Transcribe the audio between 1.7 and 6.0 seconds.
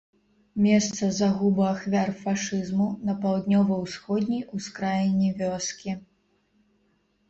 ахвяр фашызму на паўднёва-ўсходняй ускраіне вёскі.